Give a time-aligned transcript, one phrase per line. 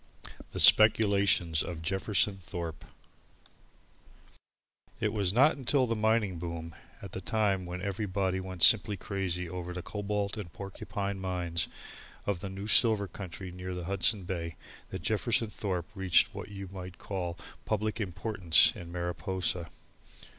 [0.51, 2.85] The Speculations of Jefferson Thorpe
[4.99, 9.47] It was not until the mining boom, at the time when everybody went simply crazy
[9.47, 11.67] over the Cobalt and Porcupine mines
[12.25, 14.55] of the new silver country near the Hudson Bay,
[14.89, 19.69] that Jefferson Thorpe reached what you might call public importance in Mariposa.